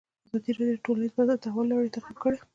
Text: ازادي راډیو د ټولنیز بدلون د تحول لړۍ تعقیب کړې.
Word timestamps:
ازادي 0.25 0.51
راډیو 0.55 0.75
د 0.75 0.81
ټولنیز 0.85 1.11
بدلون 1.17 1.29
د 1.37 1.43
تحول 1.45 1.65
لړۍ 1.71 1.89
تعقیب 1.95 2.17
کړې. 2.23 2.37